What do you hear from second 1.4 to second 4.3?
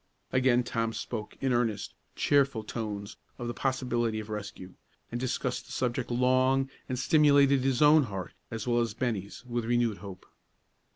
in earnest, cheerful tones, of the probability of